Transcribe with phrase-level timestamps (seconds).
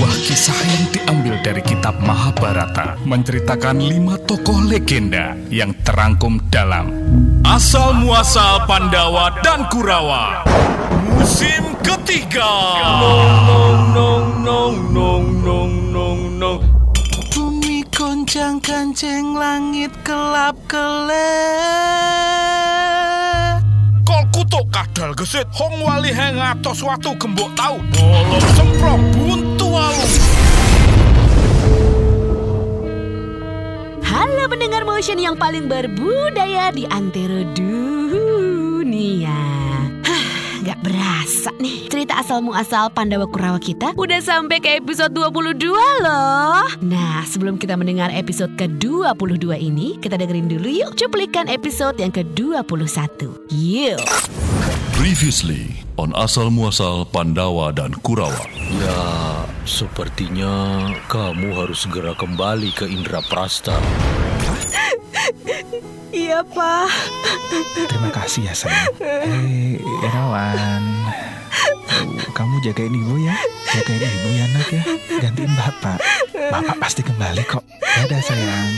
[0.00, 6.88] Sebuah kisah yang diambil dari kitab Mahabharata menceritakan lima tokoh legenda yang terangkum dalam.
[7.44, 10.48] Asal Muasal Pandawa dan Kurawa.
[11.04, 12.48] Musim ketiga.
[12.80, 16.64] Nong nong nong nong nong nong nong
[17.36, 21.12] Bumi goncang kancing langit kelap kelep
[24.08, 25.44] Kol kutuk kadal gesit?
[25.52, 27.76] Hong wali hengatos watu gembok tau.
[27.92, 29.49] Bolong semprong buntu
[29.80, 30.06] walu
[34.04, 39.32] Halo pendengar motion yang paling berbudaya di antero dunia.
[40.04, 40.26] Hah,
[40.60, 41.88] Gak berasa nih.
[41.88, 45.72] Cerita asal Pandawa Kurawa kita Udah sampai ke episode 22
[46.04, 46.68] loh.
[46.84, 53.32] Nah sebelum kita mendengar episode ke-22 ini Kita dengerin dulu yuk cuplikan episode yang ke-21
[53.50, 54.00] Yuk
[55.00, 58.44] Previously on Asal Muasal Pandawa dan Kurawa.
[58.68, 59.00] Ya,
[59.64, 63.80] sepertinya kamu harus segera kembali ke Indra Prasta.
[66.12, 66.92] Iya pak.
[67.80, 68.92] Terima kasih ya sayang.
[69.00, 70.84] Eh Irawan
[72.36, 73.32] Kamu jagain ibu ya.
[73.72, 74.82] Jagain ibu ya nak ya.
[75.16, 75.96] Gantiin bapak.
[76.52, 77.64] Bapak pasti kembali kok.
[77.80, 78.68] Dadah sayang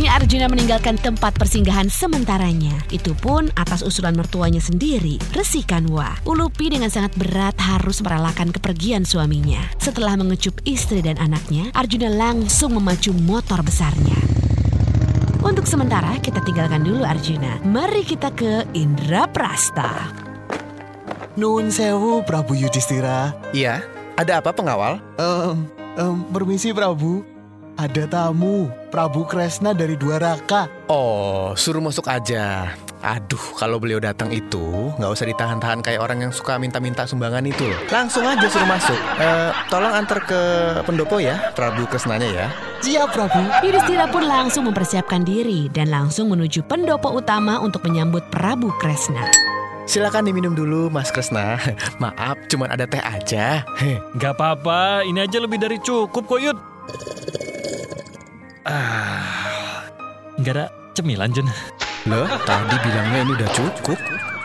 [0.00, 2.72] akhirnya Arjuna meninggalkan tempat persinggahan sementaranya.
[2.88, 6.16] Itu pun atas usulan mertuanya sendiri, Resi Kanwa.
[6.24, 9.60] Ulupi dengan sangat berat harus merelakan kepergian suaminya.
[9.76, 14.16] Setelah mengecup istri dan anaknya, Arjuna langsung memacu motor besarnya.
[15.44, 17.60] Untuk sementara kita tinggalkan dulu Arjuna.
[17.60, 20.16] Mari kita ke Indraprasta.
[21.36, 23.36] Nun sewu Prabu Yudhistira.
[23.52, 23.84] Iya,
[24.16, 24.96] ada apa pengawal?
[25.20, 25.68] Em,
[26.00, 27.29] em, permisi Prabu.
[27.80, 30.68] Ada tamu, Prabu Kresna dari Dwaraka.
[30.92, 32.76] Oh, suruh masuk aja.
[33.00, 37.64] Aduh, kalau beliau datang itu nggak usah ditahan-tahan kayak orang yang suka minta-minta sumbangan itu
[37.64, 37.80] loh.
[37.88, 39.00] Langsung aja suruh masuk.
[39.16, 40.40] Eh, tolong antar ke
[40.84, 42.46] pendopo ya, Prabu Kresnanya ya.
[42.84, 43.40] Siap Prabu.
[43.64, 49.24] Yudhistira pun langsung mempersiapkan diri dan langsung menuju pendopo utama untuk menyambut Prabu Kresna.
[49.88, 51.56] Silakan diminum dulu, Mas Kresna.
[52.04, 53.64] Maaf, cuman ada teh aja.
[53.80, 56.60] Heh, Gak apa-apa, ini aja lebih dari cukup kok Yud.
[58.70, 59.82] Ah,
[60.38, 61.50] nggak ada cemilan Jen.
[62.06, 63.98] Loh, tadi bilangnya ini udah cukup.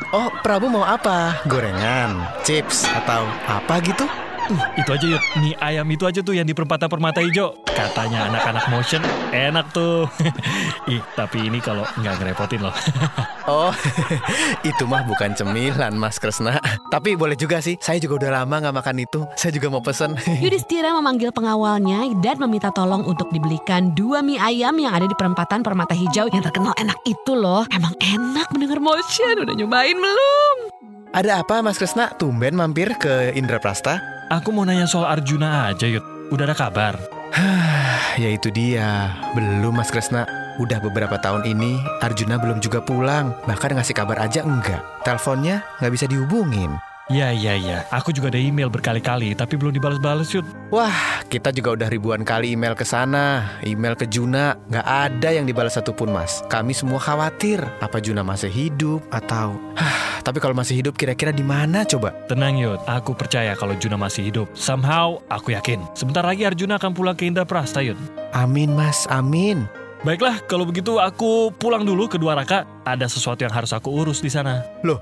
[0.09, 1.45] Oh, Prabu mau apa?
[1.45, 4.09] Gorengan, chips, atau apa gitu?
[4.45, 7.57] Uh, itu aja Yud, mie ayam itu aja tuh yang di perempatan permata hijau.
[7.65, 9.01] Katanya anak-anak motion
[9.33, 10.05] enak tuh.
[10.93, 12.75] Ih, tapi ini kalau nggak ngerepotin loh.
[13.45, 13.69] Oh,
[14.65, 16.57] itu mah bukan cemilan, Mas Kresna.
[16.89, 19.21] Tapi boleh juga sih, saya juga udah lama nggak makan itu.
[19.37, 20.17] Saya juga mau pesen.
[20.41, 25.61] Yudhistira memanggil pengawalnya dan meminta tolong untuk dibelikan dua mie ayam yang ada di perempatan
[25.61, 27.69] permata hijau yang terkenal enak itu loh.
[27.69, 30.57] Emang enak mendengar motion, udah nyobain belum?
[31.13, 32.17] Ada apa, Mas Kresna?
[32.17, 34.14] Tumben mampir ke Indraprasta?
[34.25, 36.01] Aku mau nanya soal Arjuna aja Yud.
[36.33, 36.97] Udah ada kabar?
[38.21, 39.13] ya itu dia.
[39.37, 40.25] Belum, Mas Kresna.
[40.57, 43.37] Udah beberapa tahun ini, Arjuna belum juga pulang.
[43.45, 44.81] Bahkan ngasih kabar aja enggak.
[45.05, 46.73] Teleponnya nggak bisa dihubungin.
[47.05, 47.85] Ya, ya, ya.
[47.93, 50.41] Aku juga ada email berkali-kali, tapi belum dibalas-balas Yud.
[50.73, 55.45] Wah, kita juga udah ribuan kali email ke sana, email ke Juna, nggak ada yang
[55.45, 56.41] dibalas satupun mas.
[56.49, 61.45] Kami semua khawatir, apa Juna masih hidup atau, Hah, tapi kalau masih hidup kira-kira di
[61.45, 62.09] mana coba?
[62.25, 64.49] Tenang Yud, aku percaya kalau Juna masih hidup.
[64.57, 65.85] Somehow, aku yakin.
[65.93, 68.01] Sebentar lagi Arjuna akan pulang ke Indraprasta Yud.
[68.33, 69.69] Amin mas, amin.
[70.01, 72.65] Baiklah, kalau begitu aku pulang dulu ke Dwaraka.
[72.81, 74.61] Ada sesuatu yang harus aku urus di sana.
[74.81, 75.01] Loh,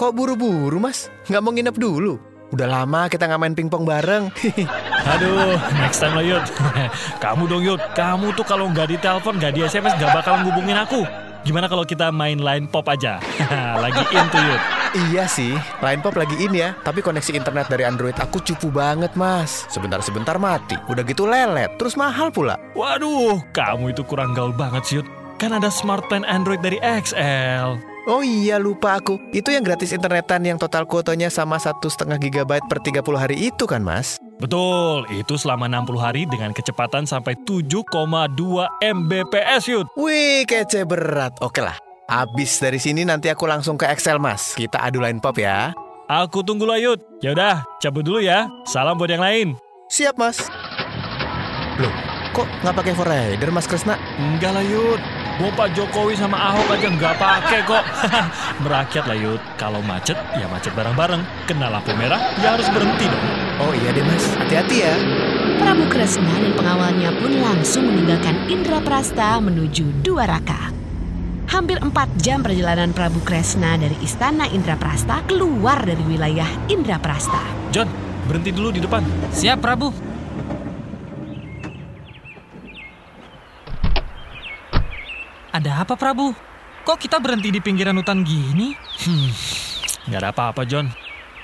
[0.00, 1.12] kok buru-buru mas?
[1.28, 2.16] Nggak mau nginep dulu?
[2.56, 4.32] Udah lama kita nggak main pingpong bareng.
[5.12, 6.44] Aduh, next time lah Yud.
[7.24, 10.80] kamu dong Yud, kamu tuh kalau nggak di telepon, nggak di SMS, nggak bakal ngubungin
[10.80, 11.04] aku.
[11.44, 13.20] Gimana kalau kita main line pop aja?
[13.84, 14.62] Lagi in tuh Yud.
[15.12, 16.74] iya sih, Line Pop lagi in ya.
[16.82, 19.68] Tapi koneksi internet dari Android aku cupu banget mas.
[19.70, 20.74] Sebentar-sebentar mati.
[20.90, 22.58] Udah gitu lelet, terus mahal pula.
[22.74, 25.06] Waduh, kamu itu kurang gaul banget sih Yud.
[25.38, 27.90] Kan ada smart plan Android dari XL.
[28.10, 29.22] Oh iya lupa aku.
[29.30, 33.70] Itu yang gratis internetan yang total kuotanya sama satu setengah gigabyte per 30 hari itu
[33.70, 34.18] kan mas?
[34.42, 37.94] Betul, itu selama 60 hari dengan kecepatan sampai 7,2
[38.82, 39.86] Mbps Yud.
[39.94, 41.38] Wih kece berat.
[41.38, 41.78] Oke lah.
[42.10, 44.58] Abis dari sini nanti aku langsung ke Excel mas.
[44.58, 45.70] Kita adu line pop ya.
[46.10, 46.98] Aku tunggu lah Yud.
[47.22, 48.50] Yaudah, cabut dulu ya.
[48.66, 49.54] Salam buat yang lain.
[49.86, 50.50] Siap mas.
[51.78, 51.94] Loh,
[52.34, 53.94] kok nggak pakai Rider mas Kresna?
[54.18, 55.19] Enggak lah Yud.
[55.38, 57.84] Mau Pak Jokowi sama Ahok aja nggak pakai kok.
[58.66, 59.40] Merakyat lah Yud.
[59.54, 61.22] Kalau macet, ya macet bareng-bareng.
[61.46, 63.24] Kena lampu merah, ya harus berhenti dong.
[63.62, 64.24] Oh iya deh mas.
[64.34, 64.94] Hati-hati ya.
[65.60, 70.72] Prabu Kresna dan pengawalnya pun langsung meninggalkan Indraprasta menuju Dwaraka.
[71.50, 71.92] Hampir 4
[72.22, 77.42] jam perjalanan Prabu Kresna dari Istana Indraprasta keluar dari wilayah Indraprasta.
[77.74, 77.90] John,
[78.24, 79.02] berhenti dulu di depan.
[79.34, 80.09] Siap, Prabu.
[85.60, 86.32] Ada apa, Prabu?
[86.88, 88.72] Kok kita berhenti di pinggiran hutan gini?
[89.04, 89.28] Hmm,
[90.08, 90.88] nggak ada apa-apa, John.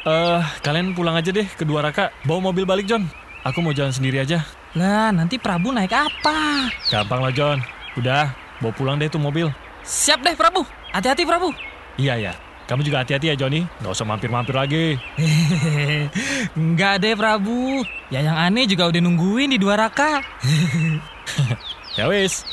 [0.08, 2.08] Eh, kalian pulang aja deh ke dua raka.
[2.24, 3.04] Bawa mobil balik, John.
[3.44, 4.40] Aku mau jalan sendiri aja.
[4.72, 6.72] Lah, nanti Prabu naik apa?
[6.88, 7.60] Gampang lah, John.
[8.00, 8.32] Udah,
[8.64, 9.52] bawa pulang deh tuh mobil.
[9.84, 10.64] Siap deh, Prabu.
[10.96, 11.52] Hati-hati, Prabu.
[12.00, 12.32] Iya, ya.
[12.72, 13.68] Kamu juga hati-hati ya, Johnny.
[13.84, 14.96] Nggak usah mampir-mampir lagi.
[15.20, 16.08] Hehehe,
[16.56, 17.84] Enggak deh, Prabu.
[18.08, 20.24] Ya yang aneh juga udah nungguin di dua raka.
[21.96, 22.44] Ya wis.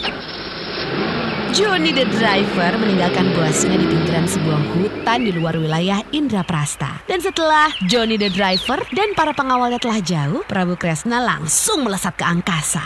[1.54, 7.06] Johnny the driver meninggalkan bosnya di pinggiran sebuah hutan di luar wilayah Indraprasta.
[7.06, 12.26] Dan setelah Johnny the driver dan para pengawalnya telah jauh, Prabu Kresna langsung melesat ke
[12.26, 12.82] angkasa.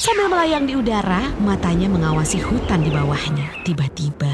[0.00, 3.44] Sambil melayang di udara, matanya mengawasi hutan di bawahnya.
[3.68, 4.32] Tiba-tiba,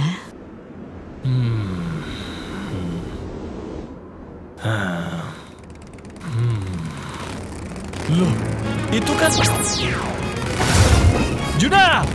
[8.15, 8.35] Loh,
[8.95, 9.31] itu kan...
[11.59, 12.07] Juna!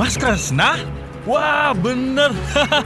[0.00, 0.80] Mas Kresna?
[1.28, 2.32] Wah, bener.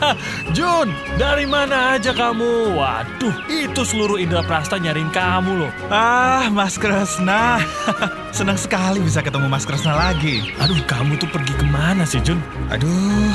[0.59, 2.75] Jun, dari mana aja kamu?
[2.75, 5.71] Waduh, itu seluruh Indra Prasta nyariin kamu loh.
[5.95, 7.63] Ah, Mas Kresna.
[8.35, 10.43] Senang sekali bisa ketemu Mas Kresna lagi.
[10.59, 12.43] Aduh, kamu tuh pergi ke mana sih, Jun?
[12.75, 13.31] Aduh,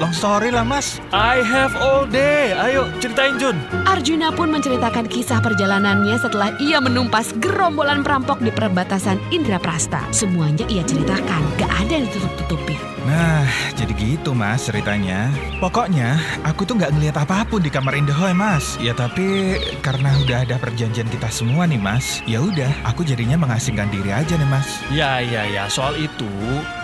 [0.00, 0.98] long story lah Mas.
[1.12, 2.56] I have all day.
[2.56, 3.60] Ayo, ceritain, Jun.
[3.84, 10.02] Arjuna pun menceritakan kisah perjalanannya setelah ia menumpas gerombolan perampok di perbatasan Indraprasta.
[10.10, 12.80] Semuanya ia ceritakan, gak ada yang ditutup-tutupi.
[13.08, 13.48] Nah,
[13.80, 15.32] jadi gitu mas ceritanya.
[15.56, 18.76] Pokoknya, aku tuh nggak ngelihat apa pun di kamar Indahoy mas.
[18.76, 22.20] Ya tapi karena udah ada perjanjian kita semua nih mas.
[22.28, 24.68] Ya udah, aku jadinya mengasingkan diri aja nih mas.
[24.92, 25.64] Ya, ya, ya.
[25.72, 26.28] Soal itu,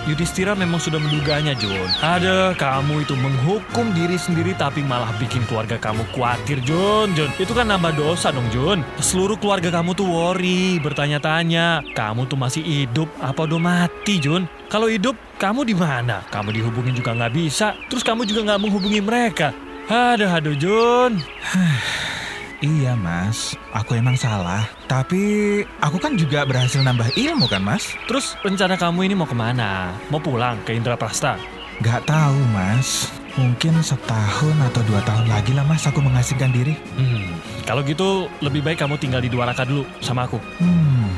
[0.06, 1.90] Yudhistira memang sudah menduganya, Jun.
[1.98, 7.10] Ada, kamu itu menghukum diri sendiri tapi malah bikin keluarga kamu khawatir, Jun.
[7.18, 8.86] Jun, itu kan nambah dosa dong, Jun.
[9.02, 11.82] Seluruh keluarga kamu tuh worry, bertanya-tanya.
[11.90, 14.46] Kamu tuh masih hidup apa udah mati, Jun?
[14.70, 16.22] Kalau hidup, kamu di mana?
[16.30, 17.74] Kamu dihubungin juga nggak bisa.
[17.90, 19.50] Terus kamu juga nggak menghubungi mereka.
[19.90, 21.18] Aduh, aduh, Jun.
[22.64, 24.64] Iya mas, aku emang salah.
[24.88, 27.92] Tapi aku kan juga berhasil nambah ilmu kan mas?
[28.08, 29.92] Terus rencana kamu ini mau ke mana?
[30.08, 31.36] Mau pulang ke Indraprasta?
[31.84, 33.12] Gak tahu mas.
[33.36, 36.72] Mungkin setahun atau dua tahun lagi lah mas aku mengasingkan diri.
[36.96, 37.36] Hmm,
[37.68, 40.40] kalau gitu lebih baik kamu tinggal di dua raka dulu sama aku.
[40.56, 41.12] Hmm,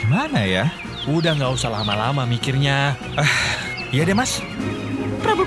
[0.00, 0.72] gimana ya?
[1.04, 2.96] Udah nggak usah lama-lama mikirnya.
[3.92, 4.40] Iya deh mas.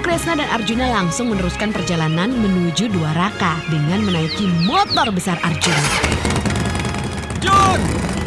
[0.07, 5.83] Kresna dan Arjuna langsung meneruskan perjalanan menuju Dua Raka dengan menaiki motor besar Arjuna.
[7.43, 7.75] Jun,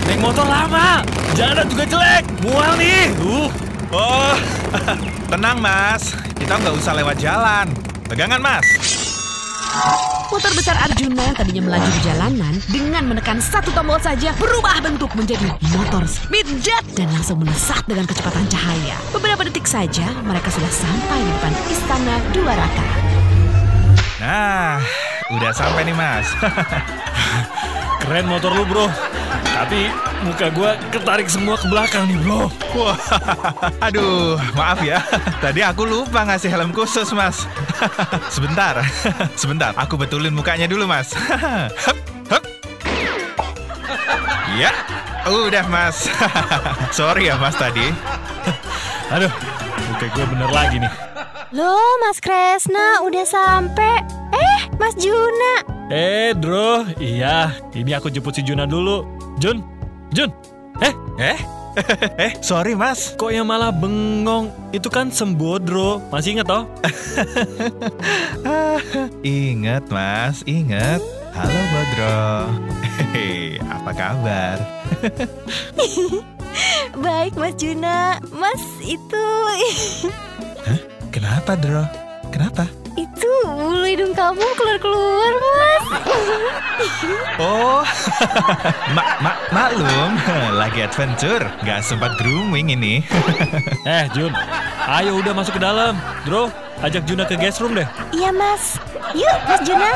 [0.05, 1.01] naik motor lama,
[1.33, 3.09] jalan juga jelek, mual nih.
[3.25, 3.49] Uh,
[3.97, 4.37] Oh,
[5.33, 6.13] tenang mas.
[6.37, 7.73] Kita nggak usah lewat jalan.
[8.13, 8.67] Pegangan mas.
[10.31, 15.11] Motor besar Arjuna yang tadinya melaju di jalanan dengan menekan satu tombol saja berubah bentuk
[15.19, 15.43] menjadi
[15.75, 18.95] motor speed jet dan langsung melesat dengan kecepatan cahaya.
[19.11, 22.87] Beberapa detik saja mereka sudah sampai di depan istana Dua Raka.
[24.23, 24.79] Nah,
[25.35, 26.31] udah sampai nih mas.
[28.01, 28.89] keren motor lu bro.
[29.61, 29.93] Tapi
[30.25, 32.49] muka gua ketarik semua ke belakang nih bro.
[32.73, 32.97] Wah,
[33.87, 35.05] aduh, maaf ya.
[35.39, 37.45] Tadi aku lupa ngasih helm khusus, Mas.
[38.35, 38.81] Sebentar,
[39.41, 39.77] sebentar.
[39.77, 41.13] Aku betulin mukanya dulu, Mas.
[41.13, 41.99] Hup,
[42.33, 42.45] hup.
[44.57, 44.73] Ya,
[45.29, 46.09] udah, Mas.
[46.97, 47.85] Sorry ya, Mas tadi.
[49.13, 49.33] Aduh,
[49.93, 50.93] muka gua bener lagi nih.
[51.53, 54.07] Loh, Mas Kresna udah sampai.
[54.31, 55.80] Eh, Mas Juna.
[55.91, 59.03] Eh, Bro, iya, ini aku jemput si Juna dulu.
[59.43, 59.59] Jun,
[60.15, 60.31] Jun,
[60.79, 61.39] eh, Eh,
[62.31, 63.19] eh, sorry, Mas.
[63.19, 64.55] kok yang malah bengong?
[64.71, 66.63] Itu kan Sembodro, masih inget toh?
[69.27, 71.03] Ingat, Mas, ingat.
[71.35, 72.23] Halo, Bodro.
[73.11, 74.57] Hehe, apa kabar?
[77.05, 78.23] Baik, Mas Juna.
[78.31, 79.27] Mas, itu...
[81.11, 81.83] Kenapa, Dro?
[82.31, 82.67] Kenapa?
[83.45, 85.85] Bulu hidung kamu keluar-keluar, Mas.
[87.41, 87.81] Oh,
[88.97, 90.13] mak mak maklum,
[90.55, 93.01] lagi adventure, nggak sempat grooming ini.
[93.89, 94.29] Eh, Jun,
[94.87, 95.97] ayo udah masuk ke dalam.
[96.29, 96.53] Bro,
[96.85, 97.89] ajak Juna ke guest room deh.
[98.13, 98.77] Iya, Mas.
[99.17, 99.91] Yuk, Mas Juna.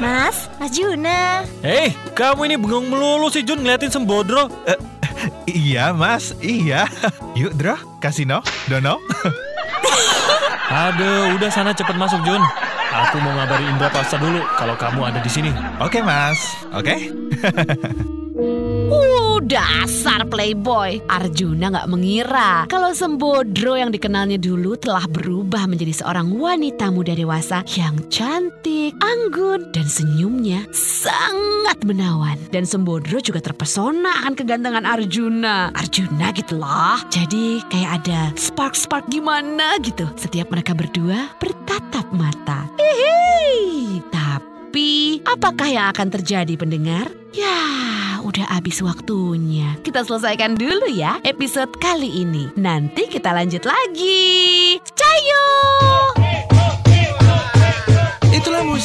[0.00, 1.20] Mas, Mas Juna.
[1.60, 4.48] Hei, kamu ini bengong melulu sih Jun ngeliatin Sembodro.
[4.64, 4.80] Eh,
[5.68, 6.88] iya mas, iya.
[7.36, 8.40] Yuk Dro, kasino,
[8.72, 8.96] Dono.
[10.66, 12.40] Aduh, udah sana cepet masuk Jun.
[12.96, 15.52] Aku mau ngabari Indra Pasta dulu kalau kamu ada di sini.
[15.84, 16.96] Oke mas, oke.
[18.86, 21.00] Uh, dasar playboy.
[21.08, 27.64] Arjuna nggak mengira kalau Sembodro yang dikenalnya dulu telah berubah menjadi seorang wanita muda dewasa
[27.72, 32.36] yang cantik, anggun, dan senyumnya sangat menawan.
[32.52, 35.72] Dan Sembodro juga terpesona akan kegantengan Arjuna.
[35.72, 37.00] Arjuna gitu loh.
[37.08, 40.04] Jadi kayak ada spark-spark gimana gitu.
[40.20, 42.65] Setiap mereka berdua bertatap mata.
[42.86, 44.00] Hihi.
[44.14, 47.10] Tapi apakah yang akan terjadi pendengar?
[47.34, 49.74] Ya, udah habis waktunya.
[49.82, 52.54] Kita selesaikan dulu ya episode kali ini.
[52.54, 54.78] Nanti kita lanjut lagi.
[54.94, 55.44] Cayo!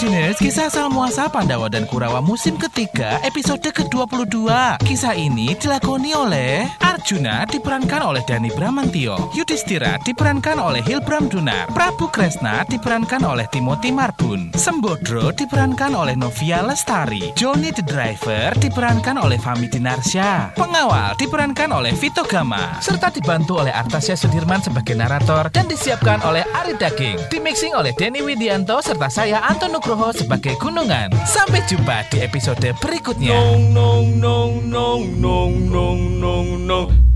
[0.01, 4.49] Musiners, kisah asal muasal Pandawa dan Kurawa musim ketiga episode ke-22.
[4.81, 12.09] Kisah ini dilakoni oleh Arjuna diperankan oleh Dani Bramantio, Yudhistira diperankan oleh Hilbram Dunar, Prabu
[12.09, 19.37] Kresna diperankan oleh Timothy Marbun, Sembodro diperankan oleh Novia Lestari, Johnny the Driver diperankan oleh
[19.37, 25.69] Fami Dinarsya, Pengawal diperankan oleh Vito Gama, serta dibantu oleh Artasya Sudirman sebagai narator dan
[25.69, 31.11] disiapkan oleh Ari Daging, dimixing oleh Denny Widianto serta saya Anton Nugroho sebagai Gunungan.
[31.27, 33.35] Sampai jumpa di episode berikutnya.
[33.35, 37.10] Nong nong nong nong nong nong nong nong